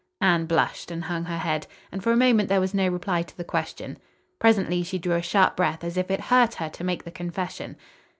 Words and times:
Anne 0.19 0.47
blushed 0.47 0.89
and 0.89 1.03
hung 1.03 1.25
her 1.25 1.37
head, 1.37 1.67
and 1.91 2.01
for 2.01 2.11
a 2.11 2.17
moment 2.17 2.49
there 2.49 2.59
was 2.59 2.73
no 2.73 2.87
reply 2.87 3.21
to 3.21 3.37
the 3.37 3.43
question. 3.43 3.99
Presently 4.39 4.81
she 4.81 4.97
drew 4.97 5.13
a 5.13 5.21
sharp 5.21 5.55
breath 5.55 5.83
as 5.83 5.95
if 5.95 6.09
it 6.09 6.21
hurt 6.21 6.55
her 6.55 6.69
to 6.69 6.83
make 6.83 7.03
the 7.03 7.11
confession. 7.11 7.75